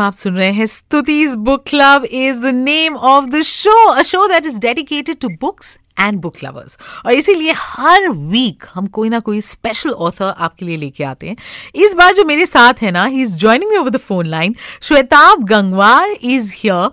आप 0.00 0.14
सुन 0.14 0.36
रहे 0.36 0.50
हैं 0.52 0.66
Stuti's 0.66 1.34
book 1.46 1.64
club 1.68 2.04
is 2.04 2.40
the 2.42 2.54
name 2.54 2.96
of 2.96 3.24
the 3.26 3.42
show, 3.42 3.84
a 3.86 4.02
show 4.02 4.26
that 4.28 4.46
is 4.46 4.58
dedicated 4.60 5.18
to 5.20 5.28
books 5.40 5.78
and 6.00 6.18
book 6.20 6.34
lovers 6.44 6.78
और 7.06 7.12
इसीलिए 7.12 7.52
हर 7.56 8.08
week 8.10 8.64
हम 8.74 8.86
कोई 8.86 9.08
ना 9.08 9.20
कोई 9.20 9.40
स्पेशल 9.40 9.90
ऑथर 9.90 10.34
आपके 10.38 10.64
लिए 10.66 10.76
लेके 10.76 11.04
आते 11.04 11.28
हैं। 11.28 11.36
इस 11.84 11.94
बार 11.94 12.14
जो 12.14 12.24
मेरे 12.24 12.46
साथ 12.46 12.82
है 12.82 12.90
ना 12.90 13.04
he 13.04 13.22
is 13.22 13.36
joining 13.38 13.70
me 13.70 13.76
over 13.76 13.90
the 13.90 13.96
phone 13.96 14.26
line 14.26 14.54
Shwetab 14.82 15.44
Gangwar 15.44 16.10
is 16.10 16.52
here 16.56 16.90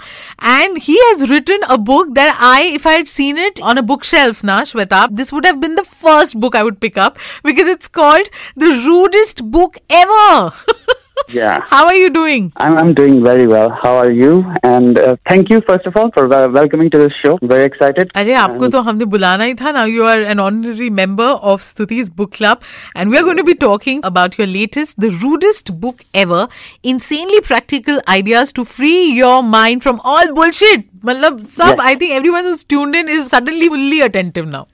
and 0.49 0.77
he 0.83 0.97
has 1.03 1.23
written 1.33 1.61
a 1.61 1.75
book 1.91 2.09
that 2.09 2.33
I 2.43 2.69
if 2.69 2.87
I 2.87 3.03
seen 3.07 3.45
it 3.45 3.61
on 3.61 3.77
a 3.77 3.81
book 3.83 4.03
shelf 4.03 4.43
ना, 4.43 4.63
Shwetab 4.63 5.13
this 5.13 5.33
would 5.33 5.45
have 5.45 5.55
been 5.55 5.75
the 5.75 5.85
first 6.01 6.37
book 6.37 6.55
I 6.55 6.63
would 6.63 6.77
pick 6.77 6.99
up 6.99 7.15
because 7.45 7.69
it's 7.69 7.87
called 7.95 8.27
the 8.59 8.73
rudest 8.85 9.41
book 9.57 9.77
ever 9.91 10.94
Yeah. 11.32 11.58
How 11.70 11.80
are 11.86 11.94
you 11.94 12.06
doing? 12.10 12.46
I'm, 12.56 12.76
I'm 12.78 12.92
doing 12.92 13.22
very 13.24 13.46
well. 13.46 13.68
How 13.82 13.90
are 13.98 14.10
you? 14.10 14.30
And 14.68 14.98
uh, 14.98 15.14
thank 15.28 15.48
you, 15.52 15.60
first 15.68 15.86
of 15.90 15.96
all, 15.96 16.10
for 16.16 16.26
wel- 16.32 16.50
welcoming 16.56 16.90
to 16.94 16.98
this 17.02 17.12
show. 17.24 17.34
Very 17.52 17.66
excited. 17.70 18.10
अरे 18.22 18.34
आपको 18.40 18.68
तो 18.68 18.80
हमने 18.88 19.04
बुलाना 19.12 19.44
ही 19.44 19.54
था 19.60 19.70
ना 19.78 19.84
you 19.92 20.04
are 20.14 20.22
an 20.32 20.40
honorary 20.40 20.90
member 20.98 21.24
of 21.52 21.60
Stuti's 21.62 22.10
book 22.16 22.32
club 22.36 22.60
and 22.96 23.10
we 23.10 23.16
are 23.16 23.22
going 23.24 23.38
to 23.38 23.44
be 23.44 23.54
talking 23.66 24.02
about 24.10 24.40
your 24.40 24.48
latest 24.48 25.00
the 25.00 25.12
rudest 25.22 25.70
book 25.86 26.00
ever 26.24 26.46
insanely 26.94 27.40
practical 27.50 28.02
ideas 28.18 28.52
to 28.58 28.66
free 28.76 29.00
your 29.22 29.36
mind 29.56 29.86
from 29.88 30.00
all 30.14 30.34
bullshit 30.40 30.88
मतलब 31.04 31.38
सब 31.50 31.68
Yes. 31.68 31.80
I 31.80 31.94
think 31.96 32.10
everyone 32.12 32.44
who's 32.46 32.64
tuned 32.72 32.96
in 33.02 33.08
is 33.18 33.28
suddenly 33.34 33.68
fully 33.74 34.00
attentive 34.08 34.48
now 34.56 34.64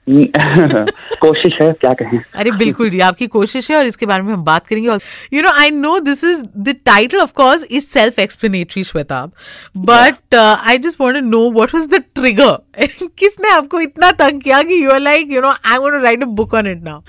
कोशिश 1.21 1.53
है 1.61 1.71
क्या 1.81 1.91
कहें 2.01 2.19
अरे 2.39 2.51
बिल्कुल 2.63 2.89
जी 2.89 2.99
आपकी 3.09 3.27
कोशिश 3.35 3.69
है 3.71 3.77
और 3.77 3.85
इसके 3.85 4.05
बारे 4.05 4.23
में 4.23 4.33
हम 4.33 4.43
बात 4.43 4.67
करेंगे 4.67 4.89
और 4.89 4.99
you 5.33 5.41
know 5.41 5.51
I 5.61 5.71
know 5.71 5.97
this 6.09 6.23
is 6.23 6.30
The 6.31 6.75
title 6.85 7.17
of 7.19 7.31
course 7.31 7.65
is 7.71 7.83
self 7.83 8.19
explanatory 8.19 8.83
Shwetab 8.83 9.31
but 9.77 10.35
I 10.35 10.77
just 10.77 11.01
want 11.01 11.15
to 11.15 11.21
know 11.29 11.49
what 11.51 11.75
was 11.75 11.87
the 11.89 12.03
trigger 12.15 12.57
किसने 13.19 13.49
आपको 13.49 13.79
इतना 13.79 14.11
तंग 14.11 14.41
किया 14.41 14.61
कि 14.61 14.83
you 14.83 14.91
are 14.91 14.99
like 14.99 15.31
you 15.31 15.41
know 15.41 15.49
I 15.49 15.77
want 15.77 15.93
to 15.93 15.99
write 16.03 16.23
a 16.23 16.25
book 16.41 16.53
on 16.53 16.67
it 16.67 16.83
now 16.83 17.01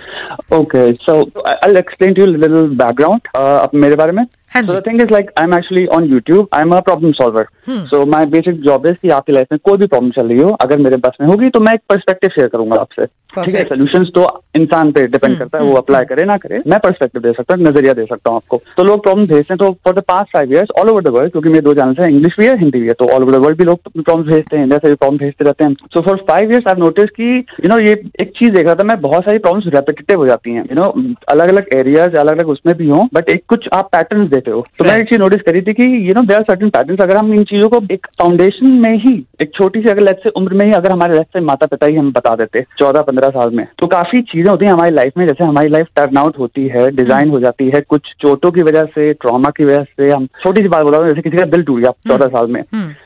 Okay, 0.57 0.83
so 1.05 1.15
I- 1.51 1.55
I'll 1.65 1.79
explain 1.79 2.15
to 2.17 2.23
you 2.23 2.27
a 2.29 2.39
little 2.43 2.69
background 2.83 3.29
uh, 3.37 3.59
अब 3.63 3.71
मेरे 3.75 3.97
बारे 3.97 4.13
में. 4.13 4.25
हाँ 4.54 4.62
So 4.64 4.74
the 4.74 4.82
thing 4.82 5.00
is 5.02 5.12
like 5.12 5.32
I'm 5.38 5.54
actually 5.54 5.88
on 5.90 6.08
YouTube. 6.10 6.48
I'm 6.52 6.74
a 6.74 6.82
problem 6.82 7.14
solver. 7.16 7.46
So 7.92 8.06
my 8.06 8.24
basic 8.26 8.62
job 8.66 8.86
is 8.86 8.98
कि 9.02 9.10
आपकी 9.18 9.34
life 9.34 9.48
में 9.52 9.60
कोई 9.64 9.78
भी 9.78 9.88
प्रॉब्लम 9.88 10.12
चल 10.12 10.28
रही 10.28 10.40
हो 10.42 10.50
अगर 10.62 10.80
मेरे 10.80 10.98
पास 11.06 11.18
में 11.22 11.28
होगी 11.28 11.50
तो 11.50 11.60
मैं 11.60 11.74
एक 11.74 11.82
पर्सपेक्टिव 11.90 12.30
शेयर 12.36 12.48
करूँगा 12.48 12.82
आपसे। 12.82 13.06
ठीक 13.36 13.56
है. 13.56 13.64
सोल्यूशंस 13.66 14.10
तो 14.16 14.24
इंसान 14.56 14.92
पे 14.92 15.06
डिपेंड 15.08 15.38
करता 15.38 15.58
है 15.58 15.64
वो 15.66 15.76
अप्लाई 15.76 16.06
करे 16.06 16.26
ना 16.26 16.36
करे 16.38 16.62
मैं 16.68 16.80
पर्सपेक्टिव 16.80 17.22
दे 17.22 17.32
सकता 17.38 17.56
हूँ 17.56 17.64
नज़रिया 17.64 17.94
दे 17.94 18.06
सकता 18.06 18.30
हूँ 18.30 18.38
आपको। 18.38 18.62
तो 18.78 18.84
लोग 18.84 19.04
प्रॉब्लम 19.04 19.26
भेजते 19.28 19.54
हैं 19.54 19.58
तो 19.60 19.72
for 19.86 19.96
the 19.96 20.04
past 20.08 20.34
five 20.34 20.54
years 20.54 20.72
all 20.80 20.90
over 20.90 21.04
the 21.04 21.14
world 21.16 21.32
क्योंकि 21.32 21.50
मेरे 21.50 21.62
दो 21.62 21.74
चैनल 21.74 21.96
है 22.00 22.10
इंग्लिश 22.10 22.36
भी 22.40 22.46
है 22.48 22.58
हिंदी 22.60 22.80
भी 22.82 22.88
है 22.88 22.94
तो 23.00 23.08
ऑल 23.16 23.24
ओवर 23.24 23.38
द 23.38 23.42
वर्ल्ड 23.46 23.58
भी 23.58 23.66
लोग 23.66 23.80
प्रॉब्लम 23.92 24.28
भेजते 24.28 24.58
हैं 24.58 24.64
इंडिया 24.64 24.80
से 24.84 24.90
भी 24.90 24.96
प्रॉब्लम 24.96 25.18
भेजते 25.20 25.46
रहते 25.46 25.64
हैं। 25.64 25.74
So 25.94 26.02
for 26.02 26.24
five 26.30 26.52
years 26.52 26.68
I 26.68 26.82
notice 26.82 27.10
कि 27.18 27.32
यू 27.38 27.70
नो 27.70 27.80
ये 27.80 27.94
एक 28.20 28.32
चीज़ 28.40 28.52
देख 28.52 28.66
रहा 28.66 28.76
था 28.76 28.84
मैं 28.92 29.00
बहुत 29.02 29.26
सारी 29.26 29.38
प्रॉब्लम्स 29.48 29.74
रेपिटेटिव 29.76 30.20
हो 30.20 30.28
जाती 30.28 30.52
हैं। 30.52 30.64
यू 30.64 30.76
नो 30.82 30.94
अलग 31.30 31.50
अलग 31.50 31.76
एरियाज़ 31.76 32.16
अलग 32.18 32.38
अलग 32.38 32.50
उसमें 32.50 32.76
भी 32.78 32.90
हो 32.90 33.08
बट 33.14 33.30
एक 33.30 33.44
कुछ 33.50 33.68
आप 33.74 33.90
पैटर्न 33.94 34.28
देते 34.44 34.52
हो। 34.52 34.66
तो 34.80 34.86
मैं 34.86 34.98
एक 34.98 35.10
चीज़ 35.10 35.20
नोटिस 35.20 35.42
करी 35.42 35.62
थी 35.62 35.74
कि 35.74 35.86
you 36.08 36.14
know 36.16 36.22
there 36.24 36.38
are 36.38 36.44
certain 36.44 36.70
pattern 36.70 37.04
अगर 37.04 37.18
हम 37.18 37.34
इन 37.34 37.44
चीज़ों 37.46 37.70
को 37.70 37.82
एक 37.92 38.08
फाउंडेशन 38.20 38.74
में 38.78 38.98
ही 39.00 39.14
एक 39.42 39.52
छोटी 39.56 39.82
सी 39.82 39.90
अगर 39.90 40.02
लेट 40.04 40.24
से 40.24 40.30
उम्र 40.38 40.54
में 40.54 40.66
ही 40.66 40.72
अगर 40.74 40.92
हमारे 40.92 41.14
लेट 41.14 41.28
से 41.34 41.40
माता 41.44 41.66
पिता 41.68 41.88
ही 41.88 41.96
हम 41.96 42.12
बता 42.14 42.36
देते 42.36 42.62
चौदह 42.80 43.02
पंद्रह 43.04 43.30
साल 43.32 43.52
में 43.52 43.66
तो 43.80 43.88
काफ़ी 43.90 44.22
चीज़ें 44.24 44.50
होती 44.50 44.66
है 44.66 44.72
हमारी 44.72 44.96
लाइफ 44.96 45.18
में। 45.18 45.26
जैसे 45.26 45.44
हमारी 45.44 45.70
लाइफ 45.70 45.88
टर्न 45.96 46.18
आउट 46.18 46.38
होती 46.40 46.68
है 46.70 46.90
डिज़ाइन 46.94 47.30
हो 47.30 47.40
जाती 47.40 47.70
है 47.76 47.82
कुछ 47.90 48.14
चोटों 48.22 48.52
की 48.52 48.64
वजह 48.64 48.84
से 48.94 49.12
ट्रॉमा 49.16 49.50
की 49.58 49.66
वजह 49.66 49.84
से 49.84 50.12
हम 50.12 50.26
छोटी 50.44 50.62
सी 50.62 50.68
बात 50.70 50.84
बोला 50.86 51.08
जैसे 51.08 51.22
किसी 51.22 51.38
का 51.38 51.46
दिल 51.48 51.64
टूट 51.64 51.80
गया 51.80 51.92
चौदह 52.08 52.28
साल 52.30 52.48
में। 52.48 52.62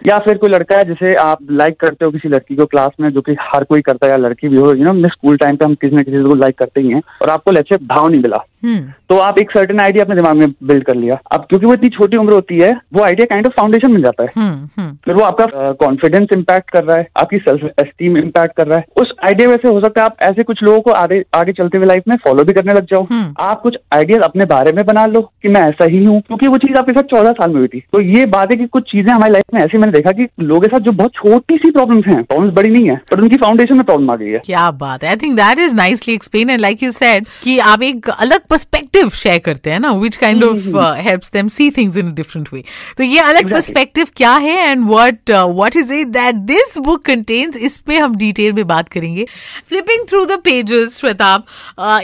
या 0.08 0.18
फिर 0.26 0.38
कोई 0.38 0.50
लड़का 0.50 0.76
है 0.76 0.84
जिसे 0.86 1.14
आप 1.22 1.52
लाइक 1.53 1.80
करते 1.80 2.06
हो 2.06 2.12
किसी 2.12 2.30
लड़की 2.30 2.56
को 2.56 2.66
क्लास 2.68 2.92
में 3.02 3.09
जो 3.09 3.22
कि 3.22 3.36
हर 3.42 3.64
कोई 3.64 3.81
करता 3.81 4.08
है 4.08 4.12
या 4.12 4.18
लड़की 4.20 4.47
भी 4.47 4.58
हो 4.58 4.74
यू 4.74 4.92
नो 4.92 5.09
स्कूल 5.09 5.38
टाइम 5.38 5.56
पे 5.56 5.66
हम 5.66 5.76
किसी 5.76 5.96
न 5.96 6.03
किसी 6.03 6.24
को 6.24 6.36
लाइक 6.36 6.58
करते 6.59 6.81
ही 6.81 6.92
हैं 6.92 7.02
और 7.22 7.30
आपको 7.30 7.52
लेट 7.52 7.70
से 7.70 7.78
भाव 7.86 8.08
नहीं 8.08 8.22
मिला। 8.22 8.44
तो 8.63 9.18
आप 9.19 9.40
एक 9.40 9.51
सर्टेन 9.51 9.79
आइडिया 9.79 10.03
अपने 10.03 10.16
दिमाग 10.16 10.35
में 10.35 10.53
बिल्ड 10.63 10.84
कर 10.84 10.95
लिया। 10.95 11.18
अब 11.31 11.45
क्योंकि 11.50 11.66
वो 11.66 11.73
इतनी 11.73 11.90
छोटी 11.90 12.18
उम्र 12.18 12.34
होती 12.34 12.59
है 12.59 12.72
वो 12.94 13.03
आइडिया 13.03 13.25
काइंड 13.25 13.47
ऑफ़ 13.47 13.53
फाउंडेशन 13.57 13.91
मिल 13.91 14.03
जाता 14.03 14.23
है। 14.23 14.66
फिर 15.06 15.16
वो 15.16 15.23
आपका 15.23 15.72
कॉन्फिडेंस 15.79 16.28
इम्पैक्ट 16.34 16.69
कर 16.69 16.84
रहा 16.84 16.97
है 16.97 17.07
आपकी 17.17 17.38
सेल्फ 17.40 17.63
एस्टीम 17.79 18.17
इम्पैक्ट 18.17 18.56
कर 18.57 18.67
रहा 18.67 18.78
है। 18.78 18.85
उस 18.97 19.13
आइडिया 19.28 19.50
में 19.50 19.56
से 19.56 19.67
हो 19.67 19.81
सकता 19.81 20.01
है 20.01 20.06
आप 20.06 20.17
ऐसे 20.22 20.44
कुछ 20.44 20.63
लोगों 20.63 20.79
को 20.81 20.91
आगे 20.94 21.23
आगे 21.35 21.53
चलते 21.53 21.78
हुए 21.78 21.88
लाइफ 21.88 22.03
में 22.07 22.16
फॉलो 22.25 22.44
भी 22.44 22.53
करने 22.53 22.73
लग 22.73 22.85
जाओ। 22.91 23.06
आप 23.41 23.62
कुछ 23.62 23.78
आइडियाज़ 23.94 24.23
अपने 24.23 24.46
बारे 24.47 24.72
में 24.72 24.85
बना 24.85 25.06
लो 25.06 25.22
कि 25.22 25.50
मैं 25.50 25.62
ऐसा 25.63 25.85
ही 25.85 26.03
हूँ 26.06 26.19
क्योंकि 26.22 26.47
वो 26.47 26.57
चीज़ 26.57 26.78
आपके 26.78 26.94
साथ 26.94 27.03
चौदह 27.12 27.31
साल 27.34 27.51
में 27.51 27.57
हुई 27.57 27.67
थी। 27.67 27.79
तो 27.94 28.01
ये 28.03 28.25
बात 28.28 28.51
है 28.51 28.57
कि 28.57 28.66
कुछ 28.67 28.84
चीज़ें 28.91 29.13
हमारी 29.13 29.34
लाइफ 29.34 29.53
में 29.53 29.62
ऐसी 29.62 29.78
मैंने 29.78 29.91
देखा 29.91 30.12
कि 30.12 30.28
लोगों 30.41 30.62
के 30.62 30.67
साथ 30.67 30.79
जो 30.79 30.91
बहुत 30.94 31.12
छोटी 31.16 31.57
सी 31.57 31.72
प्रॉब्लम 31.72 32.01
है 32.07 32.22
प्रॉब्लम 32.23 32.51
बड़ी 32.51 32.69
नहीं 32.69 32.90
है 32.90 32.96
पर 33.12 33.22
उनकी 33.22 33.38
फाउंडेशन 33.38 33.78
में 33.78 33.85
प्रॉब्लम 33.85 34.12
आ 34.12 34.16
गई 34.16 34.29
है। 34.29 34.41
क्या 34.46 34.69
बात 34.79 35.03
है। 35.03 35.09
I 35.09 35.16
think 35.17 35.35
that 35.35 35.59
is 35.59 35.75
nicely 35.75 36.13
explain 36.13 36.50
and 36.50 36.59
like 36.62 36.84
you 36.84 36.91
said 36.91 37.25
कि 37.44 37.57
आप 37.62 37.84
एक 37.84 38.09
अलग 38.09 38.47
पर्सपेक्टिव 38.50 39.09
शेयर 39.16 39.40
करते 39.46 39.72
हैं 39.72 39.80
ना 39.80 39.91
which 39.94 40.16
kind 40.18 40.44
of 40.44 40.78
helps 41.00 41.31
them 41.34 41.47
see 41.50 41.69
things 41.78 41.97
in 41.97 42.13
different 42.16 42.50
way 42.53 42.63
तो 42.97 43.03
ये 43.03 43.19
अलग. 43.19 43.52
पर्सपेक्टिव 43.52 44.08
क्या 44.18 44.34
है 44.35 44.56
and 44.69 44.85
what 44.88 45.31
what 45.31 45.75
is 45.75 45.94
it 45.94 46.08
that 46.09 46.35
this 46.52 46.78
book 46.85 47.03
contains 47.06 47.58
इस 47.58 47.78
पे 47.88 47.97
हम 47.97 48.16
डिटेल 48.18 48.53
में 48.53 48.66
बात 48.68 48.90
करेंगे. 48.90 49.25
Flipping 49.69 50.08
through 50.09 50.25
the 50.25 50.40
pages 50.44 51.00
Shwetab 51.00 51.46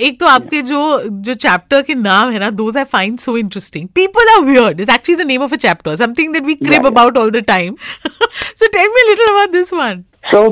एक 0.01 0.19
तो 0.19 0.27
आपके 0.27 0.61
जो 0.63 0.81
जो 1.09 1.33
चैप्टर 1.35 1.81
के 1.81 1.95
नाम 1.95 2.31
है 2.31 2.39
ना 2.39 2.49
those 2.61 2.77
I 2.77 2.83
find 2.93 3.19
so 3.19 3.37
interesting 3.37 3.87
people 3.95 4.33
are 4.35 4.41
weird 4.45 4.81
is 4.81 4.91
actually 4.91 5.23
the 5.23 5.27
name 5.27 5.43
of 5.43 5.53
a 5.53 5.57
chapter 5.57 5.95
something 5.95 6.33
that 6.33 6.43
we 6.43 6.55
crib 6.55 6.71
yeah. 6.73 6.85
About 6.87 7.17
all 7.17 7.31
the 7.31 7.43
time 7.47 7.75
so 8.05 8.67
tell 8.67 8.87
me 8.95 9.09
little 9.09 9.27
about 9.27 9.51
this 9.51 9.73
one 9.73 10.03
so 10.25 10.49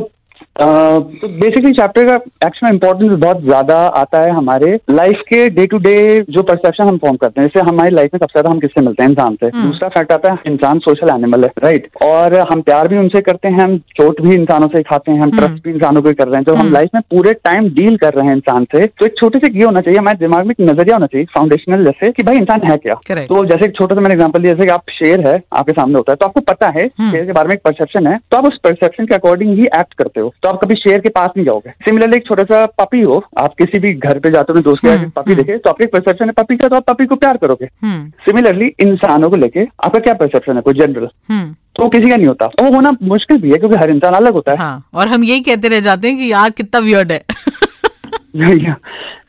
तो 0.55 1.27
basically 1.29 1.71
chapter 1.73 2.05
का 2.07 2.13
actual 2.47 2.73
importance 2.73 3.13
बहुत 3.13 3.41
ज़्यादा 3.43 3.75
आता 3.97 4.19
है 4.19 4.31
हमारे 4.31 4.69
life 4.91 5.21
के 5.29 5.47
day 5.49 5.65
to 5.65 5.77
day 5.79 5.93
जो 6.29 6.41
perception 6.43 6.87
हम 6.87 6.97
फॉर्म 6.97 7.15
करते 7.17 7.41
हैं। 7.41 7.47
जैसे 7.47 7.65
हमारी 7.69 7.95
लाइफ 7.95 8.13
में 8.13 8.19
सबसे 8.19 8.31
ज़्यादा 8.31 8.49
हम 8.49 8.59
किससे 8.59 8.81
मिलते 8.81 9.03
हैं? 9.03 9.09
इंसान 9.09 9.35
से। 9.35 9.49
दूसरा 9.51 9.89
फैक्ट 9.89 10.11
आता 10.11 10.31
है 10.31 10.51
इंसान 10.51 10.79
सोशल 10.79 11.13
एनिमल 11.13 11.43
है 11.43 11.49
राइट 11.63 11.87
और 12.03 12.35
हम 12.51 12.61
प्यार 12.61 12.87
भी 12.87 12.97
उनसे 12.97 13.21
करते 13.21 13.47
हैं 13.47 13.59
हम 13.59 13.77
चोट 13.97 14.21
भी 14.21 14.33
इंसानों 14.33 14.67
से 14.67 14.81
खाते 14.83 15.11
हैं 15.11 15.19
हम 15.21 15.31
ट्रस्ट 15.37 15.63
भी 15.63 15.71
इंसानों 15.71 16.01
को 16.01 16.13
कर 16.13 16.27
रहे 16.27 16.37
हैं। 16.37 16.43
जब 16.45 16.55
हम 16.55 16.71
लाइफ 16.73 16.89
में 16.95 17.01
पूरे 17.11 17.33
टाइम 17.45 17.69
डील 17.75 17.97
कर 17.97 18.13
रहे 18.13 18.27
हैं 18.27 18.35
इंसान 18.35 18.65
से। 18.75 18.85
तो 18.87 19.05
एक 19.05 19.15
छोटे 19.17 19.39
से 19.39 19.53
ये 19.57 19.63
होना 19.63 19.79
चाहिए 19.79 19.99
हमारे 19.99 20.17
दिमाग 20.17 20.45
में 20.45 20.51
एक 20.51 20.69
नज़रिया 20.69 20.95
होना 20.95 21.07
चाहिए 21.07 21.25
फाउंडेशनल 21.35 21.85
जैसे 21.85 22.11
कि 22.11 22.23
भाई 22.23 22.37
इंसान 22.37 22.69
है 22.69 22.77
क्या? 22.77 22.95
तो 23.25 23.45
जैसे 23.45 23.65
एक 23.65 23.75
छोटा 23.75 23.95
सा 23.95 24.01
मैंने 24.01 24.13
एग्ज़ाम्पल 24.13 24.41
दिया 24.41 24.53
जैसे 24.53 24.65
कि 24.65 24.71
आप 24.71 24.89
शेर 24.91 25.27
है 25.27 25.41
आपके 25.53 25.71
सामने 25.71 25.95
होता 25.95 26.11
है 26.11 26.15
तो 26.15 26.25
आपको 26.25 26.41
पता 26.51 26.71
है 26.77 26.87
शेर 26.89 27.25
के 27.25 27.31
बारे 27.31 27.47
में 27.47 27.55
एक 27.55 27.61
परसेप्शन 27.65 28.07
है 28.07 28.17
तो 28.31 28.37
आप 28.37 28.47
उस 28.47 28.59
परसेप्शन 28.63 29.05
के 29.05 29.15
अकॉर्डिंग 29.15 29.57
ही 29.57 29.65
एक्ट 29.79 29.93
करते 29.93 30.21
हो। 30.21 30.33
तो 30.43 30.49
आप 30.49 30.59
कभी 30.63 30.75
शेर 30.75 30.99
के 30.99 31.09
पास 31.09 31.29
नहीं 31.37 31.45
जाओगे। 31.45 31.69
सिमिलरली 31.85 32.17
एक 32.17 32.25
छोटा 32.27 32.43
सा 32.45 32.65
पपी 32.79 33.01
हो 33.01 33.23
आप 33.39 33.53
किसी 33.57 33.79
भी 33.79 33.93
घर 33.95 34.19
पे 34.19 34.29
जाते 34.31 34.53
हो 34.53 34.59
दोस्त 34.61 34.85
के 34.85 35.09
पपी 35.11 35.35
देखे 35.35 35.57
तो 35.57 35.69
आपके 35.69 35.85
परसेप्शन 35.87 36.25
है 36.25 36.31
पपी 36.33 36.55
का 36.57 36.67
तो 36.67 36.75
आप 36.75 36.85
पपी 36.85 37.05
को 37.05 37.15
प्यार 37.15 37.37
करोगे। 37.37 37.67
सिमिलरली 38.25 38.67
इंसानों 38.81 39.29
को 39.29 39.35
लेके 39.37 39.65
आपका 39.85 39.99
क्या 39.99 40.13
परसेप्शन 40.15 40.55
है 40.55 40.61
कोई 40.61 40.73
जनरल 40.75 41.07
तो 41.75 41.87
किसी 41.89 42.09
का 42.09 42.15
नहीं 42.15 42.27
होता। 42.27 42.45
वो 42.61 42.71
होना 42.73 42.91
मुश्किल 43.03 43.37
भी 43.41 43.51
है 43.51 43.57
क्योंकि 43.57 43.75
हर 43.75 43.89
इंसान 43.89 44.13
अलग 44.13 44.33
होता 44.33 44.51
है। 44.51 44.57
हाँ 44.57 44.83
और 44.93 45.07
हम 45.07 45.23
यही 45.23 45.41
कहते 45.41 45.67
रह 45.67 45.79
जाते 45.81 46.07
हैं 46.07 46.17
कि 46.17 46.31
यार 46.31 46.49
कितना 46.51 46.79
वियर्ड 46.81 47.11
है। 47.11 47.23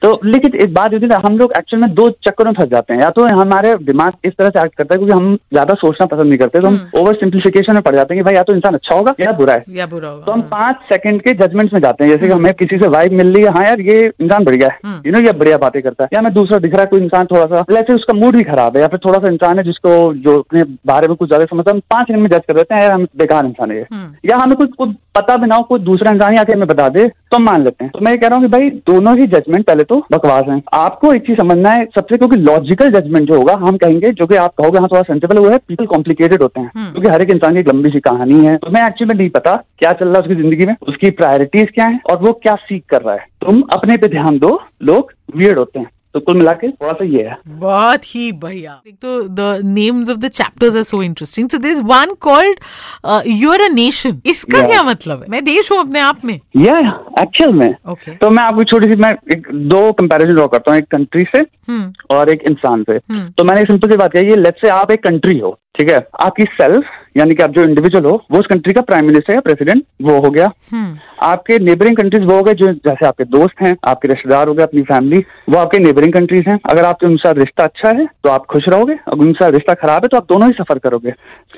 तो 0.02 0.18
लेकिन 0.24 0.54
एक 0.62 0.72
बात 0.74 0.92
होती 0.92 1.06
है 1.06 1.18
हम 1.24 1.36
लोग 1.38 1.52
एक्चुअल 1.58 1.80
में 1.80 1.92
दो 1.94 2.08
चक्करों 2.26 2.50
में 2.50 2.54
फंस 2.54 2.70
जाते 2.70 2.94
हैं। 2.94 3.00
या 3.00 3.08
तो 3.10 3.26
हमारे 3.32 3.74
दिमाग 3.84 4.12
इस 4.24 4.32
तरह 4.32 4.48
से 4.48 4.60
एक्ट 4.60 4.74
करता 4.74 4.94
है 4.94 4.98
क्योंकि 4.98 5.14
हम 5.14 5.34
ज़्यादा 5.52 5.74
सोचना 5.76 6.06
पसंद 6.06 6.28
नहीं 6.28 6.38
करते 6.38 6.60
तो 6.60 6.68
हम 6.68 6.90
ओवर 6.96 7.14
सिंप्लीफिकेशन 7.16 7.74
में 7.74 7.82
पड़ 7.82 7.94
जाते 7.96 8.14
हैं 8.14 8.22
कि 8.22 8.24
भाई 8.24 8.34
या 8.34 8.42
तो 8.42 8.54
इंसान 8.54 8.74
अच्छा 8.74 8.94
होगा 8.94 9.14
या 9.20 9.32
बुरा 9.38 9.54
है। 9.54 9.64
या 9.70 9.86
बुरा 9.86 10.08
होगा 10.08 10.24
तो 10.26 10.32
हम 10.32 10.42
पाँच 10.50 10.76
सेकंड 10.88 11.22
के 11.22 11.32
जजमेंट्स 11.36 11.74
में 11.74 11.80
जाते 11.80 12.04
हैं 12.04 12.10
जैसे 12.10 12.26
कि 12.26 12.32
हमें 12.32 12.52
किसी 12.54 12.78
से 12.78 12.88
वाइब 12.90 13.12
मिल 13.12 13.32
रही 13.34 13.44
है 13.44 13.52
हाँ 13.52 13.64
यार 13.66 13.80
ये 13.82 14.00
इंसान 14.20 14.44
बढ़िया 14.44 14.68
है। 14.68 14.96
यू 15.06 15.12
नो 15.12 15.20
ये 15.20 15.32
बढ़िया 15.34 15.58
बातें 15.58 15.80
करता 15.82 16.04
है। 16.04 16.08
या 16.14 16.22
मैं 16.22 16.32
दूसरा 16.34 16.58
दिख 16.58 16.74
रहा 16.74 16.82
है 16.82 16.88
कोई 16.88 17.00
इंसान 17.00 17.26
थोड़ा 17.26 17.44
सा 17.46 17.64
वैसे 17.70 17.94
उसका 17.94 18.14
मूड 18.14 18.36
भी 18.36 18.42
खराब 18.44 18.76
है 18.76 18.82
या 18.82 18.88
फिर 18.88 19.00
थोड़ा 19.04 19.18
सा 19.18 19.32
इंसान 19.32 19.58
है 19.58 19.64
जिसको 19.64 19.92
जो 20.24 20.38
अपने 20.38 20.62
बारे 20.86 21.08
में 21.08 21.16
कुछ 21.16 21.28
ज़्यादा 21.28 21.44
समझता 21.46 21.70
है 21.70 21.76
हम 21.76 21.80
पाँच 21.90 22.06
सेकंड 22.06 22.22
में 22.22 22.30
जज 22.30 22.42
कर 22.48 22.54
देते 22.54 22.74
हैं 22.74 22.82
यार 22.82 22.92
हम 22.92 23.06
बेकार 23.18 23.46
इंसान 23.46 23.70
है 23.70 23.78
ये। 23.78 23.86
या 24.24 24.36
हमें 24.36 24.56
कुछ 24.56 24.94
पता 25.16 25.36
भी 25.36 25.46
ना 25.46 25.56
हो 25.56 25.62
कोई 25.64 25.80
दूसरा 25.82 26.10
इंसान 26.10 26.32
ही 26.32 26.38
आके 26.38 26.52
हमें 26.52 26.68
बता 26.68 26.88
दे 26.88 27.06
तो 27.06 27.36
हम 27.36 27.42
मान 27.44 27.64
लेते 27.64 27.84
हैं। 27.84 27.90
तो 27.92 28.00
मैं 28.00 28.12
ये 28.12 28.18
कह 28.18 28.28
रहा 28.28 28.36
हूँ 28.36 28.44
कि 28.44 28.50
भाई 28.52 28.70
दोनों 28.86 29.16
ही 29.18 29.26
जजमेंट 29.28 29.66
पहले 29.66 29.84
तो 29.92 29.98
बकवास 30.12 30.44
है। 30.48 30.60
आपको 30.74 31.12
एक 31.12 31.22
चीज़ 31.22 31.38
समझना 31.38 31.70
है 31.70 31.84
सबसे 31.94 32.16
क्योंकि 32.16 32.36
लॉजिकल 32.38 32.90
जजमेंट 32.90 33.28
जो 33.28 33.36
होगा 33.36 33.54
हम 33.60 33.76
कहेंगे 33.78 34.10
जो 34.12 34.26
कि 34.26 34.36
आप 34.36 34.54
कहोगे 34.58 34.78
हाँ 34.78 34.88
थोड़ा 34.88 35.02
सेंसिबल 35.02 35.38
वो 35.38 35.48
है 35.48 35.58
पीपल 35.58 35.86
कॉम्प्लिकेटेड 35.86 36.42
होते 36.42 36.60
हैं। 36.60 36.92
क्योंकि 36.92 37.08
हर 37.08 37.22
एक 37.22 37.30
इंसान 37.30 37.54
की 37.54 37.60
एक 37.60 37.68
लंबी 37.68 37.90
सी 37.90 38.00
कहानी 38.00 38.44
है 38.44 38.56
तुम्हें 38.58 38.82
एक्चुअली 38.82 39.08
में 39.08 39.14
नहीं 39.14 39.30
पता 39.30 39.54
क्या 39.78 39.92
चल 39.92 40.06
रहा 40.06 40.14
है 40.14 40.22
उसकी 40.22 40.34
ज़िंदगी 40.34 40.66
में 40.66 40.74
उसकी 40.88 41.10
प्रायोरिटीज 41.12 41.70
क्या 41.74 41.86
है 41.86 42.00
और 42.10 42.18
वो 42.18 42.32
क्या 42.42 42.54
सीख 42.62 42.84
कर 42.88 43.02
रहा 43.02 43.14
है। 43.14 43.26
तुम 43.42 43.62
अपने 43.72 43.96
पे 43.96 44.08
ध्यान 44.08 44.38
दो 44.38 44.60
लोग 44.82 45.12
वियर्ड 45.36 45.58
होते 45.58 45.78
हैं। 45.78 45.88
तो 46.14 46.20
कुल 46.20 46.36
मिला 46.36 46.52
के 46.52 46.68
थोड़ा 46.70 46.92
सा 46.92 47.04
ये 47.06 47.22
है। 47.22 47.36
बहुत 47.58 48.04
ही 48.14 48.30
बढ़िया। 48.40 48.80
एक 48.88 48.94
तो 49.02 49.20
the 49.28 49.60
names 49.64 50.10
of 50.10 50.18
the 50.18 50.28
chapters 50.30 50.76
are 50.76 50.82
so 50.82 51.02
interesting 51.02 51.48
so 51.50 51.58
this 51.58 51.80
one 51.84 52.14
called 52.20 52.58
your 53.26 53.60
a 53.60 53.68
nation 53.74 54.20
इसका 54.26 54.58
Yeah. 54.58 54.68
क्या 54.70 54.82
मतलब 54.82 55.22
है? 55.22 55.26
मैं 55.30 55.44
देश 55.44 55.70
हूँ 55.72 55.78
अपने 55.80 56.00
आप 56.00 56.24
में। 56.24 56.34
या 56.56 56.78
एक्चुअल 57.20 57.52
में। 57.52 57.74
ओके 57.90 58.14
तो 58.16 58.30
मैं 58.30 58.42
आपको 58.44 58.64
छोटी 58.72 58.90
सी 58.90 58.96
मैं 59.02 59.12
एक 59.32 59.46
दो 59.68 59.80
कंपैरिजन 60.00 60.34
ड्रॉ 60.34 60.46
करता 60.48 60.70
हूँ 60.70 60.78
एक 60.78 60.86
कंट्री 60.92 61.24
से 61.34 61.38
हम्म 61.68 62.16
और 62.16 62.30
एक 62.30 62.42
इंसान 62.50 62.82
से। 62.90 62.96
हम्म। 62.96 63.28
तो 63.38 63.44
मैंने 63.44 63.62
सिंपल 63.64 63.90
सी 63.90 63.96
बात 63.96 64.12
कही 64.12 64.36
लेट्स 64.36 64.60
से 64.60 64.68
आप 64.70 64.90
एक 64.92 65.02
कंट्री 65.04 65.38
हो 65.38 65.58
ठीक 65.78 65.90
है? 65.90 65.98
आपकी 66.20 66.44
सेल्फ 66.60 66.84
यानी 67.16 67.34
कि 67.34 67.42
आप 67.42 67.50
जो 67.50 67.62
इंडिविजुअल 67.64 68.04
हो 68.04 68.12
वो 68.32 68.38
उस 68.40 68.46
कंट्री 68.46 68.72
का 68.74 68.80
प्राइम 68.82 69.06
मिनिस्टर 69.06 69.34
या 69.34 69.40
प्रेसिडेंट 69.40 69.84
वो 70.02 70.18
हो 70.24 70.30
गया। 70.30 70.50
हम्म 70.72 70.96
आपके 71.22 71.58
नेबरिंग 71.60 71.96
कंट्रीज़ 71.96 72.24
वो 72.24 72.36
हो 72.36 72.42
गए 72.42 72.54
जो, 72.54 72.66
जैसे 72.66 73.06
आपके 73.06 73.24
दोस्त 73.26 73.62
हैं, 73.62 73.74
आपके 73.84 74.08
रिश्तेदार 74.08 74.48
हो 74.48 74.54
गए, 74.54 74.62
अपनी 74.64 74.82
फैमिली 74.84 75.18
वो 75.50 75.58
आपके 75.58 75.78
नेबरिंग 75.78 76.12
कंट्रीज़ 76.12 76.48
हैं। 76.48 76.58
अगर 76.70 76.84
आपके 76.84 77.06
उनके 77.06 77.28
साथ 77.28 77.38
रिश्ता 77.38 77.64
अच्छा 77.64 77.88
है 77.90 78.06
तो 78.24 78.30
आप 78.30 78.46
खुश 78.46 78.68
रहोगे। 78.68 78.94
अगर 78.94 79.20
उनके 79.20 79.44
साथ 79.44 79.52
रिश्ता 79.52 79.74
खराब 79.76 80.04
है 80.04 80.08
तो 80.08 80.16
आप 80.16 80.26
दोनों 80.28 80.48
ही 80.48 80.54
सफ़र 80.54 80.78
करोगे। 80.80 81.12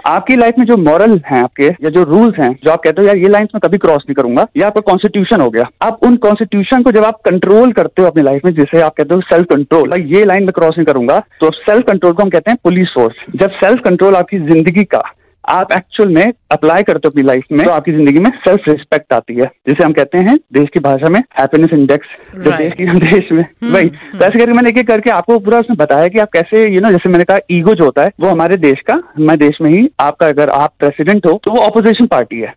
आपकी 0.07 0.37
लाइफ 0.37 0.55
में 0.59 0.65
जो 0.67 0.77
मॉरल 0.79 1.19
हैं 1.27 1.43
आपके, 1.43 1.67
या 1.67 1.91
जो 1.91 2.03
रूल्स 2.05 2.39
हैं, 2.41 2.51
जो 2.57 2.73
आप 2.73 2.81
कहते 2.81 3.03
हो, 3.03 3.07
यार, 3.09 3.17
ये 3.17 3.29
लाइन्स 3.29 3.51
में 3.55 3.61
कभी 3.61 3.79
क्रॉस 3.79 4.03
नहीं 4.03 4.15
करूँगा, 4.15 4.47
या 4.57 4.67
आपका 4.67 4.81
कॉन्स्टिट्यूशन 4.83 5.41
हो 5.41 5.49
गया। 5.51 5.65
आप 5.83 6.01
उन 6.05 6.17
कॉन्स्टिट्यूशन 6.19 6.83
को 6.83 6.93
जब 6.93 7.05
आप 7.05 7.21
कंट्रोल 7.25 7.73
करते 7.73 8.03
हो 8.03 8.09
अपनी 8.09 8.23
लाइफ 8.23 8.45
में, 8.45 8.53
जैसे 8.55 8.81
आप 8.83 8.95
कहते 8.95 9.15
हो 9.15 9.21
सेल्फ 9.25 9.47
कंट्रोल 9.47 9.93
ये 10.07 10.25
लाइन 10.25 10.43
में 10.43 10.53
क्रॉस 10.55 10.75
नहीं 10.79 10.87
करूँगा 10.87 11.19
तो 11.41 11.51
सेल्फ 11.53 11.85
कंट्रोल 11.87 12.13
को 12.13 12.23
हम 12.23 12.31
कहते 12.31 12.51
हैं 12.51 12.59
पुलिस 12.65 12.95
फोर्स 12.95 13.25
जब 13.37 13.51
सेल्फ 13.57 13.81
कंट्रोल 13.85 14.17
आपकी 14.17 14.39
ज़िंदगी 14.41 14.85
का 14.87 15.03
आप 15.49 15.73
एक्चुअल 15.73 16.09
में 16.09 16.33
अप्लाई 16.51 16.83
करते 16.83 17.07
हो 17.07 17.11
अपनी 17.11 17.23
लाइफ 17.23 17.45
में 17.53 17.65
तो 17.65 17.71
आपकी 17.71 17.93
ज़िंदगी 17.93 18.19
में 18.19 18.31
सेल्फ 18.39 18.69
रिस्पेक्ट 18.69 19.13
आती 19.13 19.35
है। 19.35 19.47
जिसे 19.69 19.85
हम 19.85 19.93
कहते 19.93 20.19
हैं 20.19 20.37
देश 20.53 20.69
की 20.75 20.81
भाषा 20.81 21.09
में 21.09 21.19
हैप्पीनेस 21.41 21.73
इंडेक्स 21.73 22.09
जो 22.35 22.51
देश 22.51 22.73
की 22.73 22.85
देश 22.99 23.33
में। 23.33 23.45
वही। 23.65 23.89
तो 23.89 24.25
ऐसे 24.25 24.39
करके 24.39 24.53
मैंने 24.53 24.71
एक 24.71 24.79
एक 24.79 24.89
करके 24.89 25.11
आपको 25.11 25.39
पूरा 25.39 25.59
उसमें 25.59 25.77
बताया 25.79 26.09
कि 26.09 26.19
आप 26.19 26.29
कैसे 26.33 26.65
यू 26.75 26.81
नो 26.81 26.91
जैसे 26.91 27.09
मैंने 27.09 27.25
कहा 27.25 27.39
ईगो 27.51 27.75
जो 27.75 27.85
होता 27.85 28.03
है 28.03 28.11
वो 28.21 28.29
हमारे 28.29 28.57
देश 28.57 28.81
का 28.81 28.95
हमारे 29.17 29.37
देश 29.39 29.59
में 29.63 29.71
ही 29.71 29.89
आपका 30.01 30.29
अगर 30.29 30.51
आप 30.51 30.73
प्रेसिडेंट 30.79 31.27
हो 31.27 31.33
तो 31.45 31.53
वो 31.53 31.61
ऑपोजिशन 31.61 32.07
पार्टी 32.07 32.41
है। 32.41 32.53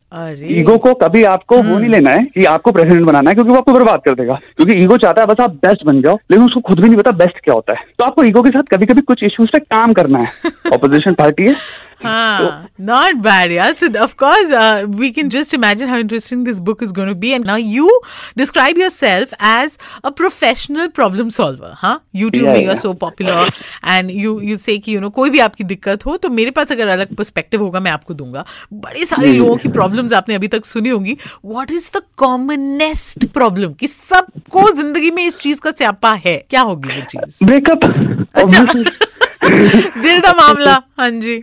ईगो 0.59 0.77
को 0.77 0.93
कभी 0.93 1.23
आपको 1.25 1.55
वो 1.57 1.77
नहीं 1.77 1.89
लेना 1.89 2.11
है 2.11 2.23
कि 2.25 2.45
आपको 2.45 2.71
प्रेसिडेंट 2.71 3.05
बनाना 3.07 3.29
है 3.29 3.33
क्योंकि 3.35 3.51
वो 3.51 3.57
आपको 3.57 3.73
बर्बाद 3.73 4.01
कर 4.05 4.15
देगा। 4.15 4.39
क्योंकि 4.57 4.79
ईगो 4.79 4.97
चाहता 4.97 5.21
है 5.21 5.27
बस 5.27 5.41
आप 5.41 5.51
बेस्ट 5.65 5.85
बन 5.85 6.01
जाओ 6.01 6.15
लेकिन 6.31 6.45
उसको 6.45 6.59
खुद 6.59 6.79
भी 6.79 6.87
नहीं 6.87 6.97
पता 6.97 7.11
बेस्ट 7.17 7.43
क्या 7.43 7.53
होता 7.53 7.73
है। 7.73 7.85
तो 7.99 8.05
आपको 8.05 8.23
ईगो 8.23 8.41
के 8.41 8.49
साथ 8.49 8.75
कभी 8.75 8.85
कभी 8.85 9.01
कुछ 9.01 9.23
इश्यूज़ 9.23 9.49
पे 9.49 9.59
काम 9.59 9.93
करना 9.93 10.19
है। 10.19 10.29
ऑपोजिशन 10.73 11.13
पार्टी 11.13 11.47
है। 11.47 11.55
हाँ, 12.03 12.69
not 12.79 13.21
bad, 13.21 13.51
yeah. 13.51 13.73
So, 13.73 13.87
of 13.99 14.15
course, 14.17 14.51
uh, 14.51 14.85
we 14.87 15.11
can 15.11 15.29
just 15.29 15.53
imagine 15.53 15.89
how 15.89 15.97
interesting 15.97 16.43
this 16.43 16.59
book 16.59 16.81
is 16.81 16.91
going 16.91 17.07
to 17.09 17.15
be. 17.15 17.33
And 17.33 17.45
now 17.45 17.55
you 17.55 18.01
describe 18.35 18.77
yourself 18.77 19.33
as 19.39 19.77
a 20.03 20.11
professional 20.11 20.89
problem 20.89 21.31
solver, 21.31 21.73
huh? 21.75 21.99
YouTube 22.15 22.43
Yeah, 22.43 22.53
में 22.53 22.61
you 22.61 22.69
are 22.69 22.75
yeah. 22.75 22.81
so 22.81 22.93
popular, 22.93 23.49
and 23.83 24.11
you 24.11 24.39
you 24.41 24.57
say 24.57 24.77
कि 24.79 24.93
you 24.93 25.01
know 25.01 25.11
कोई 25.11 25.29
भी 25.29 25.39
आपकी 25.39 25.63
दिक्कत 25.63 26.05
हो 26.05 26.17
तो 26.17 26.29
मेरे 26.29 26.51
पास 26.51 26.71
अगर 26.71 26.87
अलग 26.87 27.15
पर्सपेक्टिव 27.15 27.63
होगा 27.63 27.79
मैं 27.79 27.91
आपको 27.91 28.13
दूँगा 28.13 28.45
बड़े 28.73 29.05
सारे 29.05 29.33
लोगों 29.33 29.55
की 29.57 29.69
प्रॉब्लम्स 29.69 30.13
आपने 30.13 30.35
अभी 30.35 30.47
तक 30.47 30.65
सुनी 30.65 30.89
होंगी 30.89 31.17
what 31.45 31.71
is 31.71 31.89
the 31.97 32.01
commonest 32.17 33.25
problem 33.33 33.73
कि 33.79 33.87
सबको 33.87 34.69
ज़िंदगी 34.75 35.11
में 35.11 35.25
इस 35.25 35.39
चीज़ 35.39 35.59
का 35.61 35.71
स्यापा 35.71 36.13
है 36.25 36.37
क्या 36.49 36.61
होगी 36.61 36.99
वो 36.99 37.05
चीज़ 37.11 37.45
ब्रेकअप 37.45 39.06
दिल 40.01 40.19
का 40.19 40.31
मामला। 40.31 40.71
हाँ 40.99 41.09
जी। 41.11 41.33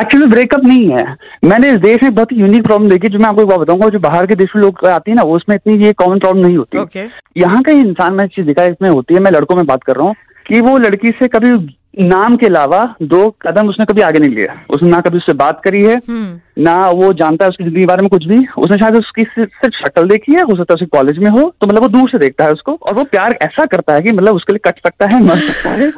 एक्चुअली 0.00 0.26
ब्रेकअप 0.26 0.64
नहीं 0.64 0.88
है। 0.88 1.16
मैंने 1.44 1.70
इस 1.70 1.78
देश 1.78 2.02
में 2.02 2.14
बहुत 2.14 2.32
यूनिक 2.32 2.64
प्रॉब्लम 2.64 2.88
देखी 2.88 3.08
जो 3.08 3.18
मैं 3.18 3.28
आपको 3.28 3.42
एक 3.42 3.48
बात 3.48 3.58
बताऊँगा 3.58 3.88
जो 3.88 3.98
बाहर 3.98 4.26
के 4.26 4.34
देश 4.34 4.48
में 4.56 4.62
लोग 4.62 4.86
आती 4.86 5.10
है 5.10 5.16
ना 5.16 5.22
उसमें 5.22 5.56
इतनी 5.56 5.84
ये 5.84 5.92
कॉमन 5.92 6.18
प्रॉब्लम 6.18 6.46
नहीं 6.46 6.56
होती। 6.56 6.78
Okay. 6.78 7.06
यहाँ 7.36 7.62
का 7.62 7.72
इंसान 7.72 8.14
मैंने 8.14 8.28
चीज़ 8.28 8.46
दिखाई 8.46 8.68
इसमें 8.68 8.90
होती 8.90 9.14
है 9.14 9.20
मैं 9.20 9.30
लड़कों 9.30 9.56
में 9.56 9.66
बात 9.66 9.84
कर 9.84 9.96
रहा 9.96 10.06
हूँ 10.06 10.14
कि 10.46 10.60
वो 10.60 10.78
लड़की 10.78 11.08
से 11.08 11.28
कभी 11.28 11.50
नाम 11.98 12.36
के 12.36 12.46
अलावा 12.46 12.82
दो 13.02 13.28
कदम 13.42 13.68
उसने 13.68 13.84
कभी 13.84 14.02
आगे 14.02 14.18
नहीं 14.18 14.30
लिया 14.30 14.54
उसने 14.70 14.88
ना 14.88 14.98
कभी 15.00 15.16
उससे 15.16 15.32
बात 15.32 15.60
करी 15.64 15.82
है 15.84 15.94
हम्म। 16.08 16.62
ना 16.62 16.78
वो 16.90 17.12
जानता 17.12 17.44
है 17.44 17.48
उसकी 17.48 17.64
ज़िंदगी 17.64 17.80
के 17.80 17.86
बारे 17.86 18.02
में 18.02 18.08
कुछ 18.10 18.26
भी। 18.26 18.38
उसने 18.58 18.76
शायद 18.76 18.96
उसकी 18.96 19.22
सिर्फ़ 19.24 19.50
सिर्फ़ 19.56 19.76
शक्ल 19.76 20.08
देखी 20.08 20.32
है 20.32 20.42
हो 20.42 20.56
सकता 20.56 20.72
है 20.72 20.74
उसके 20.74 20.86
कॉलेज 20.86 21.18
में 21.18 21.30
हो 21.30 21.42
तो 21.60 21.66
मतलब 21.66 21.82
वो 21.82 21.88
दूर 21.88 22.10
से 22.10 22.18
देखता 22.18 22.44
है 22.44 22.52
उसको 22.52 22.74
और 22.82 22.94
वो 22.94 23.04
प्यार 23.04 23.38
ऐसा 23.42 23.64
करता 23.64 23.94
है 23.94 24.02
कि 24.02 24.12
मतलब 24.12 24.36
उसके 24.36 24.52
लिए 24.52 24.70
कट 24.70 24.78
सकता 24.78 25.06
है 25.06 25.22
मर 25.24 25.40
सकता 25.40 25.70
है। 25.70 25.90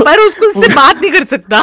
पर 0.00 0.26
उसको 0.26 0.46
उससे 0.46 0.72
बात 0.74 0.96
नहीं 0.96 1.10
कर 1.10 1.24
सकता। 1.26 1.62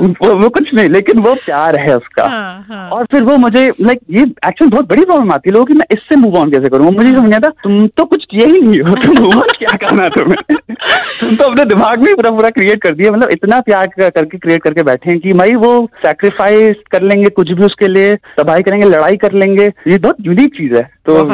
वो, 0.00 0.34
वो 0.34 0.48
कुछ 0.48 0.74
नहीं 0.74 0.88
लेकिन 0.88 1.18
वो 1.18 1.34
प्यार 1.34 1.80
है 1.80 1.96
उसका। 1.96 2.28
हाँ, 2.28 2.66
हाँ। 2.70 2.90
और 2.90 3.04
फिर 3.04 3.22
वो 3.22 3.36
मुझे 3.36 3.72
लाइक 3.80 4.00
ये 4.10 4.22
एक्चुअली 4.22 4.70
बहुत 4.70 4.88
बड़ी 4.88 5.04
प्रॉब्लम 5.04 5.32
आती 5.32 5.50
है 5.50 5.54
लोगों 5.54 5.66
की 5.66 5.74
मैं 5.74 5.86
इससे 5.90 6.16
मूव 6.16 6.36
ऑन 6.36 6.50
कैसे 6.50 6.68
करूँ? 6.68 6.90
मुझे 6.90 7.12
समझ 7.12 7.34
आता 7.34 7.48
तुम 7.48 7.86
तो 7.86 8.04
कुछ 8.04 8.24
किए 8.24 8.46
ही 8.46 8.60
नहीं 8.60 8.80
हो 8.80 8.94
तुम 8.94 9.24
मूव 9.24 9.36
ऑन 9.36 9.48
क्या 9.58 9.76
करना 9.76 10.08
तुम्हें? 10.08 10.56
तुम 11.20 11.36
तो 11.36 11.44
अपने 11.44 11.64
दिमाग 11.64 12.02
में 12.02 12.14
पूरा 12.14 12.30
पूरा 12.30 12.50
क्रिएट 12.50 12.82
कर 12.82 12.94
दिया 12.94 13.12
मतलब 13.12 13.30
इतना 13.30 13.60
प्यार 13.60 13.90
करके 14.00 14.38
क्रिएट 14.38 14.62
करके 14.62 14.82
बैठे 14.82 15.10
हैं 15.10 15.20
कि 15.20 15.32
भाई 15.32 15.52
वो 15.52 15.90
सैक्रिफाइस 16.06 16.76
कर 16.92 17.02
लेंगे 17.02 17.30
कुछ 17.30 17.52
भी 17.52 17.64
उसके 17.64 17.88
लिए 17.88 18.16
तबाही 18.16 18.62
करेंगे 18.62 18.86
लड़ाई 18.86 19.16
कर 19.16 19.32
लेंगे। 19.32 19.72
ये 19.88 19.98
बहुत 19.98 20.16
यूनिक 20.20 20.54
चीज़ 20.54 20.74
है। 20.74 20.82
तो 20.82 21.24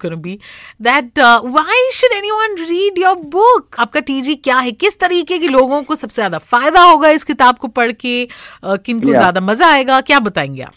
Going 0.09 0.21
to 0.23 0.29
be 0.29 0.39
that 0.81 1.17
uh, 1.17 1.41
why 1.41 1.89
should 1.93 2.11
anyone 2.17 2.69
read 2.69 2.97
your 2.97 3.15
book? 3.15 3.75
आपका 3.79 3.99
टीजी 3.99 4.35
क्या 4.35 4.57
है? 4.57 4.71
किस 4.71 4.99
तरीके 4.99 5.39
के 5.39 5.47
लोगों 5.47 5.83
को 5.83 5.95
सबसे 5.95 6.15
ज़्यादा 6.15 6.37
फ़ायदा 6.37 6.81
होगा 6.81 7.09
इस 7.09 7.23
किताब 7.23 7.57
को 7.57 7.67
पढ़ 7.67 7.91
के? 7.91 8.27
uh, 8.65 8.77
किनको 8.85 9.07
Yeah. 9.07 9.17
ज़्यादा 9.17 9.41
मज़ा 9.41 9.67
आएगा? 9.67 10.01
क्या 10.01 10.19
बताएँगे 10.19 10.61
आप? 10.61 10.73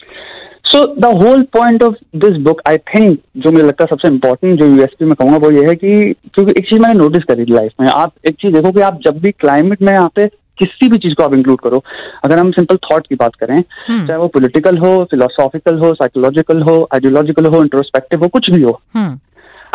So 0.67 0.85
the 1.01 1.05
whole 1.05 1.43
point 1.43 1.83
of 1.83 1.95
this 2.17 2.37
book 2.37 2.61
I 2.69 2.79
think 2.79 3.19
जो 3.37 3.51
मुझे 3.53 3.65
लगता 3.65 3.85
है 3.85 3.89
सबसे 3.91 4.09
इम्पोर्टेंट 4.09 4.61
जो 4.61 4.67
यूएसपी 4.67 5.05
में 5.05 5.15
कहूँगा 5.15 5.37
वो 5.37 5.51
ये 5.51 5.67
है 5.69 5.75
कि 5.75 6.13
क्योंकि 6.35 6.51
एक 6.51 6.69
चीज़ 6.69 6.81
मैंने 6.81 6.95
नोटिस 6.95 7.23
करी 7.23 7.45
लाइफ 7.51 7.73
में। 7.81 7.89
आप 7.89 8.13
एक 8.29 8.35
चीज़ 8.35 8.53
देखो 8.53 8.73
कि 8.73 8.81
आप 8.81 9.01
जब 9.05 9.19
भी 9.19 9.31
क्लाइमेट 9.31 9.83
में 9.83 9.93
यहाँ 9.93 10.13
पे 10.17 10.27
किसी 10.59 10.89
भी 10.89 10.99
चीज़ 10.99 11.15
को 11.15 11.23
आप 11.23 11.35
इंक्लूड 11.35 11.61
करो। 11.61 11.83
अगर 12.25 12.39
हम 12.39 12.51
सिंपल 12.51 12.77
थॉट 12.77 13.07
की 13.07 13.15
बात 13.15 13.35
करें 13.35 13.61
चाहे 14.07 14.19
वो 14.19 14.29
पॉलिटिकल 14.29 14.79
हो 14.79 14.97
फिलोसॉफिकल 15.05 15.79
हो 15.79 15.93
साइकोलॉजिकल 15.95 16.63
हो 16.63 16.89
आइडियोलॉजिकल 16.95 17.47
हो 17.47 17.63
इंट्रोस्पेक्टिव 17.63 18.23
हो 18.23 18.29
कुछ 18.29 18.51
भी 18.51 18.63
हो। 18.63 18.81
हम्म। 18.95 19.19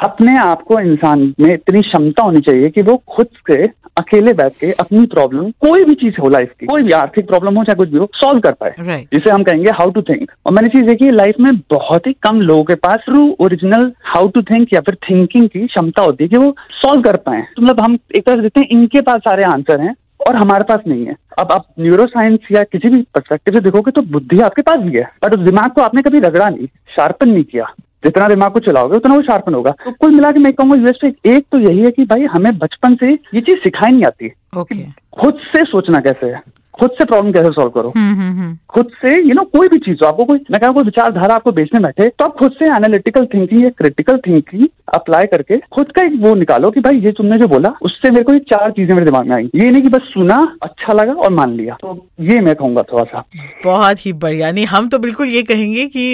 अपने 0.04 0.38
आप 0.38 0.62
को 0.62 0.80
इंसान 0.80 1.34
में 1.40 1.54
इतनी 1.54 1.82
क्षमता 1.82 2.24
होनी 2.24 2.40
चाहिए 2.40 2.70
कि 2.70 2.82
वो 2.82 3.04
खुद 3.16 3.28
से 3.52 3.64
अकेले 3.98 4.34
बैठ 4.34 4.52
के 4.52 4.72
अपनी 4.72 5.06
प्रॉब्लम 5.06 5.50
कोई 5.62 5.84
भी 5.84 5.96
चीज़ 5.96 6.22
हो 6.22 6.30
लाइफ 6.30 6.52
की 6.60 6.66
कोई 6.66 6.84
भी 6.84 6.92
आर्थिक 6.92 7.28
प्रॉब्लम 7.28 7.58
हो 7.58 7.64
चाहे 7.64 7.76
कुछ 7.76 7.90
भी 7.90 7.98
हो 7.98 8.10
सॉल्व 8.14 8.40
कर 8.40 8.52
पाए। 8.52 8.72
Right. 8.72 9.08
जिसे 9.14 9.30
हम 9.30 9.44
कहेंगे 9.44 9.70
हाउ 9.70 9.90
टू 9.90 10.02
थिंक 10.02 10.32
और 10.46 10.54
मैंने 10.54 10.68
चीज़ 10.68 10.84
देखी 10.84 11.10
लाइफ 11.10 11.36
में 11.40 11.58
बहुत 11.58 12.08
ही 12.08 12.14
कम 12.14 12.42
लोगों 12.42 12.64
के 12.64 12.76
पास 12.76 12.96
true 12.96 13.38
original 13.40 13.92
how 14.04 14.28
to 14.28 14.42
think 14.42 14.74
या 14.74 14.80
फिर 14.80 14.96
थिंकिंग 15.10 15.48
की 15.50 15.68
क्षमता 15.68 16.04
होती 16.04 16.24
है 16.24 16.28
कि 16.28 16.38
वो 16.38 16.56
सॉल्व 16.72 17.02
कर 17.02 17.16
पाए। 17.16 17.42
तो 17.42 17.62
मतलब 17.62 17.80
हम 17.80 17.98
एक 18.18 18.26
तरह 18.26 18.36
से 18.36 18.42
देखते 18.42 18.60
हैं 18.60 18.68
इनके 18.72 19.02
पास 19.02 19.18
सारे 19.18 19.44
आंसर 19.44 19.82
हैं। 19.82 19.96
और 20.20 20.36
हमारे 20.36 20.64
पास 20.64 20.80
नहीं 20.88 21.06
है। 21.06 21.16
अब 21.40 21.52
आप 21.52 21.66
न्यूरो 21.80 22.06
साइंस 22.06 22.48
या 22.52 22.64
किसी 22.64 22.90
भी 22.90 23.02
परस्पेक्टिव 23.16 23.56
से 23.56 23.62
देखोगे 23.62 23.92
तो 23.92 24.02
बुद्धि 24.12 24.40
आपके 24.42 24.62
पास 24.62 24.80
भी 24.80 24.92
है। 24.92 25.04
बट 25.24 25.36
उस 25.36 25.44
दिमाग 25.46 25.72
को 25.72 25.82
आपने 25.82 26.02
कभी 26.02 26.20
रगड़ा 26.20 26.48
नहीं 26.50 26.68
शार्पन 26.96 27.30
नहीं 27.30 27.44
किया। 27.44 27.74
जितना 28.04 28.28
दिमाग 28.30 28.52
को 28.52 28.60
चलाओगे 28.60 28.98
उतना 28.98 29.16
वो 29.16 29.22
शार्पन 29.22 29.54
होगा। 29.54 29.72
तो 29.86 29.92
कुल 29.92 30.12
मिला 30.12 30.32
के 30.32 30.40
मैं 30.40 30.52
कहूँगा 30.54 30.76
यूएस 30.76 31.14
एक 31.28 31.46
तो 31.52 31.60
यही 31.60 31.80
है 31.80 31.92
कि 31.92 32.04
भाई 32.06 32.26
हमें 32.26 32.58
बचपन 32.58 32.96
से 32.96 33.12
ये 33.12 33.40
चीज़ 33.40 33.58
सिखाई 33.58 33.92
नहीं 33.92 34.04
आती। 34.04 34.32
ओके 34.58 34.84
खुद 35.22 35.40
से 35.46 35.64
सोचना 35.66 36.00
कैसे 36.00 36.26
है। 36.26 36.42
खुद 36.80 36.92
से 36.98 37.06
प्रॉब्लम 37.06 37.32
कैसे 37.34 37.50
सॉल्व 37.52 37.70
करो? 37.72 37.92
हम्म 37.96 38.14
हम्म 38.16 38.40
हम्म। 38.40 38.58
खुद 38.74 38.90
से 39.02 39.14
यू 39.18 39.34
नो 39.36 39.44
कोई 39.56 39.68
भी 39.68 39.78
चीज़ 39.86 40.04
हो 40.04 40.08
आपको 40.08 40.26
कोई 40.26 40.40
मैं 40.52 40.60
कहूँ 40.62 40.74
कोई 40.74 40.84
विचारधारा 40.84 41.36
आपको 41.36 41.52
बेचने 41.52 41.80
बैठे 41.80 42.08
तो 42.10 42.26
आप 42.26 42.36
खुद 42.40 42.52
से 42.60 42.66
एनालिटिकल 42.76 43.26
थिंकिंग 43.34 43.64
या 43.64 43.70
क्रिटिकल 43.78 44.18
थिंकिंग 44.28 44.66
अप्लाई 44.94 45.26
करके 45.32 45.58
खुद 45.76 45.92
का 45.92 46.06
एक 46.06 46.14
वो 46.22 46.34
निकालो 46.36 46.72
कि 46.72 46.80
भाई 46.80 47.00
ये 47.06 47.12
तुमने 47.18 47.38
जो 47.38 47.48
बोला 47.48 47.74
उससे 47.82 48.12
मेरे 48.12 48.24
को 48.24 48.34
ये 48.34 48.40
चार 48.52 48.72
चीज़ें 48.72 48.94
मेरे 48.94 49.06
दिमाग 49.06 49.28
में 49.28 49.36
आई। 49.36 49.50
ये 49.56 49.70
नहीं 49.72 49.82
कि 49.82 49.90
बस 49.90 50.10
सुना 50.14 50.38
अच्छा 50.64 50.94
लगा 50.94 51.14
और 51.14 51.32
मान 51.34 51.56
लिया। 51.58 51.78
तो 51.82 51.96
ये 52.22 52.40
मैं 52.40 52.56
कहूँगा 52.56 52.84
थोड़ा 52.92 53.04
सा 53.04 53.24
बहुत 53.66 54.06
ही 54.06 54.14
बढ़िया। 54.24 54.52
नहीं 54.52 54.66
हम 54.68 54.88
तो 54.90 55.00
बिल्कुल 55.00 55.28
ये 55.28 55.42
कहेंगे 55.44 55.86
कि 55.88 56.06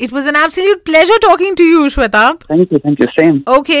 it 0.00 0.12
was 0.12 0.28
an 0.28 0.36
absolute 0.44 0.84
pleasure 0.84 1.26
talking 1.28 1.56
to 1.56 1.64
you 1.64 1.88
Shweta 1.88 2.30
thank 2.50 2.72
you 2.72 2.78
thank 2.78 3.00
you 3.00 3.06
same 3.12 3.40
okay 3.58 3.80